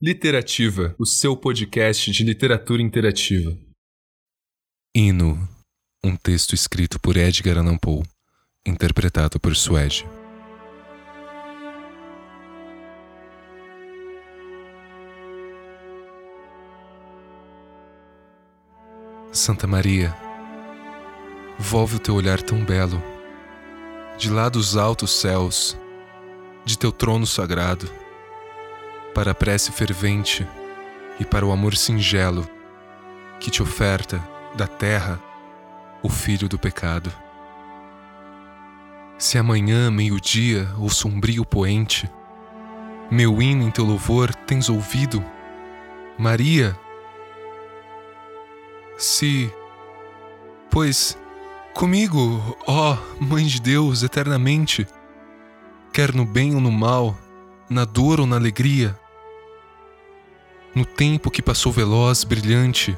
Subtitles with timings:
[0.00, 3.58] Literativa, o seu podcast de literatura interativa.
[4.94, 5.36] Hino,
[6.04, 8.04] um texto escrito por Edgar Allan Poe
[8.64, 10.06] interpretado por Suede.
[19.32, 20.14] Santa Maria,
[21.58, 23.02] volve o teu olhar tão belo,
[24.16, 25.76] de lá dos altos céus,
[26.64, 27.90] de teu trono sagrado,
[29.14, 30.46] para a prece fervente
[31.18, 32.48] e para o amor singelo
[33.40, 34.22] que te oferta
[34.54, 35.20] da terra
[36.02, 37.12] o filho do pecado.
[39.18, 42.08] Se amanhã, meio-dia ou sombrio poente,
[43.10, 45.24] meu hino em teu louvor tens ouvido,
[46.16, 46.78] Maria?
[48.96, 49.52] Se,
[50.70, 51.18] pois,
[51.74, 54.86] comigo, ó Mãe de Deus, eternamente,
[55.92, 57.16] quer no bem ou no mal,
[57.68, 58.98] na dor ou na alegria,
[60.78, 62.96] no tempo que passou veloz, brilhante,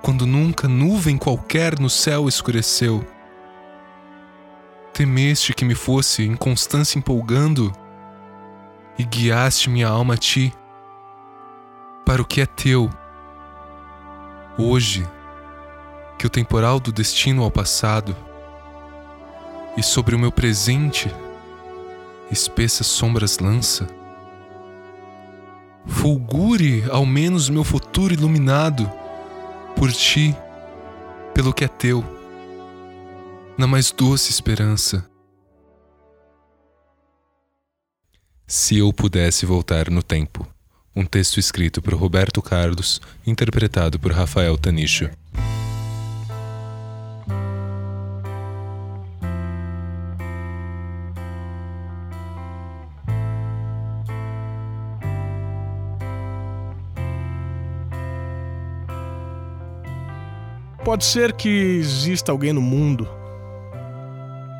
[0.00, 3.04] quando nunca nuvem qualquer no céu escureceu,
[4.92, 7.72] temeste que me fosse inconstância empolgando
[8.96, 10.54] e guiaste minha alma a ti,
[12.06, 12.88] para o que é teu.
[14.56, 15.04] Hoje,
[16.16, 18.16] que o temporal do destino ao passado
[19.76, 21.12] e sobre o meu presente
[22.30, 23.88] espessas sombras lança,
[25.86, 28.90] fulgure ao menos meu futuro iluminado
[29.76, 30.34] por ti,
[31.34, 32.04] pelo que é teu
[33.60, 35.06] na mais doce esperança.
[38.46, 40.48] Se eu pudesse voltar no tempo.
[40.96, 45.10] Um texto escrito por Roberto Carlos, interpretado por Rafael Tanicho.
[60.90, 63.08] Pode ser que exista alguém no mundo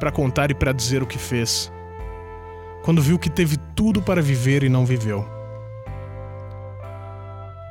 [0.00, 1.70] para contar e para dizer o que fez,
[2.82, 5.24] quando viu que teve tudo para viver e não viveu.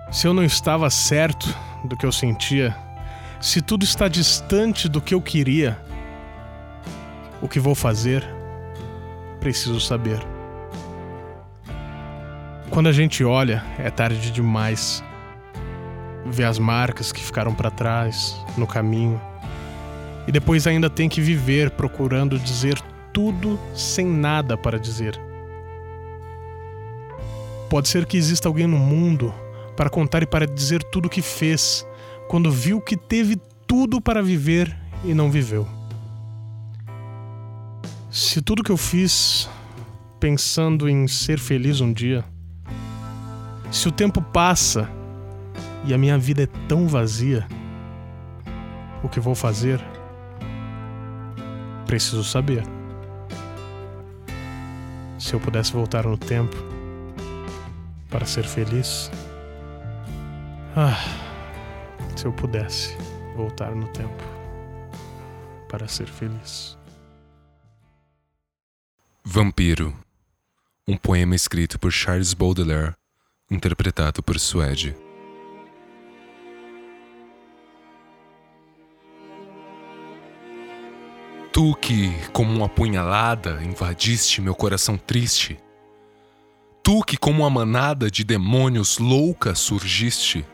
[0.10, 2.74] Se eu não estava certo do que eu sentia,
[3.42, 5.78] se tudo está distante do que eu queria,
[7.42, 8.26] o que vou fazer,
[9.42, 10.26] preciso saber.
[12.70, 15.04] Quando a gente olha, é tarde demais.
[16.26, 19.22] Vê as marcas que ficaram para trás, no caminho
[20.28, 22.80] e depois ainda tem que viver procurando dizer
[23.14, 25.20] tudo sem nada para dizer.
[27.70, 29.34] Pode ser que exista alguém no mundo
[29.76, 31.86] para contar e para dizer tudo o que fez,
[32.28, 33.38] quando viu que teve
[33.68, 35.68] tudo para viver e não viveu.
[38.10, 39.50] Se tudo que eu fiz
[40.20, 42.24] pensando em ser feliz um dia,
[43.72, 44.90] se o tempo passa
[45.86, 47.48] e a minha vida é tão vazia,
[49.04, 49.80] o que vou fazer?
[51.86, 52.64] Preciso saber.
[55.20, 56.56] Se eu pudesse voltar no tempo
[58.10, 59.12] para ser feliz.
[60.76, 60.98] Ah,
[62.16, 62.98] se eu pudesse
[63.36, 64.24] voltar no tempo
[65.70, 66.78] para ser feliz.
[69.24, 69.94] Vampiro.
[70.88, 72.94] Um poema escrito por Charles Baudelaire,
[73.50, 74.96] interpretado por Suede.
[81.56, 85.58] Tu que, como uma punhalada, invadiste meu coração triste.
[86.84, 90.46] Tu que, como uma manada de demônios louca, surgiste,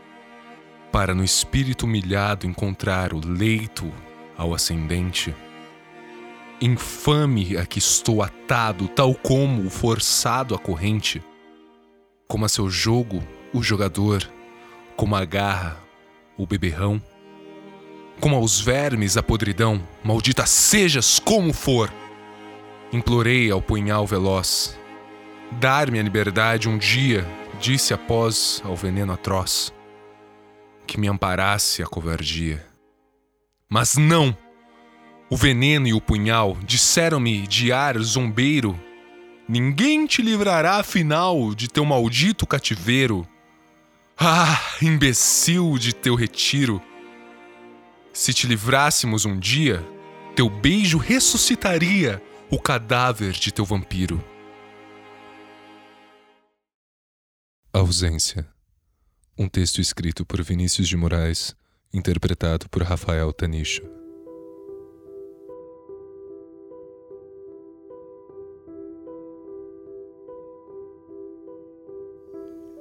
[0.91, 3.91] para no espírito humilhado encontrar o leito
[4.37, 5.33] ao ascendente.
[6.61, 11.19] Infame a que estou atado, tal como o forçado à corrente.
[12.27, 14.21] Como a seu jogo, o jogador,
[14.95, 15.79] como a garra,
[16.37, 17.01] o beberrão
[18.21, 21.91] como aos vermes a podridão, maldita sejas como for.
[22.93, 24.79] Implorei ao punhal veloz.
[25.53, 27.27] Dar-me a liberdade um dia,
[27.59, 29.73] disse após ao veneno atroz,
[30.85, 32.63] que me amparasse a covardia.
[33.67, 34.37] Mas não!
[35.27, 38.79] O veneno e o punhal disseram-me de ar zombeiro:
[39.49, 43.27] Ninguém te livrará afinal de teu maldito cativeiro.
[44.15, 46.81] Ah, imbecil de teu retiro!
[48.13, 49.81] Se te livrássemos um dia,
[50.35, 54.21] teu beijo ressuscitaria o cadáver de teu vampiro.
[57.71, 58.45] Ausência.
[59.37, 61.55] Um texto escrito por Vinícius de Moraes,
[61.93, 63.81] interpretado por Rafael Tanicho.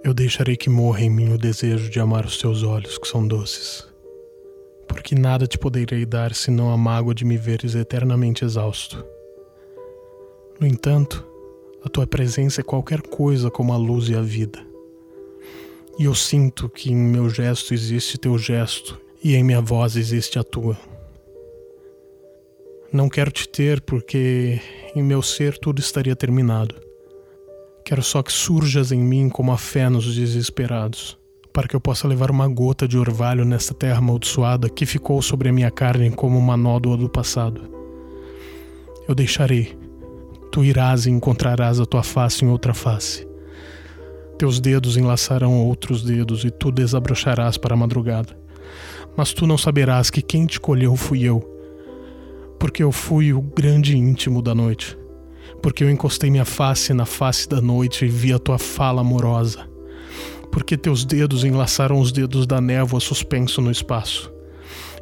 [0.03, 3.27] Eu deixarei que morra em mim o desejo de amar os teus olhos, que são
[3.29, 3.89] doces.
[5.00, 9.02] Porque nada te poderei dar senão a mágoa de me veres eternamente exausto.
[10.61, 11.26] No entanto,
[11.82, 14.61] a tua presença é qualquer coisa como a luz e a vida.
[15.99, 20.38] E eu sinto que em meu gesto existe teu gesto e em minha voz existe
[20.38, 20.79] a tua.
[22.93, 24.61] Não quero te ter porque
[24.94, 26.75] em meu ser tudo estaria terminado.
[27.87, 31.19] Quero só que surjas em mim como a fé nos desesperados,
[31.60, 35.50] para que eu possa levar uma gota de orvalho nesta terra amaldiçoada que ficou sobre
[35.50, 37.60] a minha carne como uma nódoa do passado.
[39.06, 39.78] Eu deixarei,
[40.50, 43.28] tu irás e encontrarás a tua face em outra face.
[44.38, 48.34] Teus dedos enlaçarão outros dedos e tu desabrocharás para a madrugada.
[49.14, 51.40] Mas tu não saberás que quem te colheu fui eu,
[52.58, 54.96] porque eu fui o grande íntimo da noite,
[55.60, 59.69] porque eu encostei minha face na face da noite e vi a tua fala amorosa,
[60.50, 64.32] porque teus dedos enlaçaram os dedos da névoa suspenso no espaço,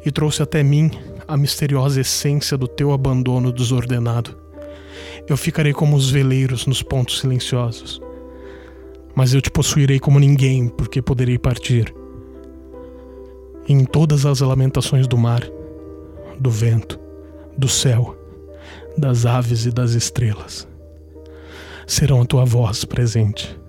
[0.05, 0.91] e trouxe até mim
[1.27, 4.37] a misteriosa essência do teu abandono desordenado.
[5.27, 8.01] Eu ficarei como os veleiros nos pontos silenciosos
[9.19, 11.93] mas eu te possuirei como ninguém, porque poderei partir.
[13.67, 15.43] Em todas as lamentações do mar,
[16.39, 16.97] do vento,
[17.57, 18.17] do céu,
[18.97, 20.65] das aves e das estrelas,
[21.85, 23.59] serão a tua voz presente,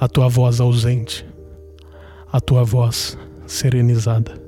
[0.00, 1.26] a tua voz ausente,
[2.30, 4.47] a tua voz serenizada.